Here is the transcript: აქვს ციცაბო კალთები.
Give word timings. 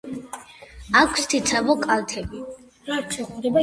აქვს 1.03 1.29
ციცაბო 1.35 1.79
კალთები. 1.87 2.29